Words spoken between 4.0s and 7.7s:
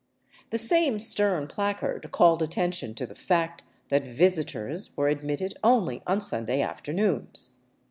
visitors were admitted only on Sunday afternoons.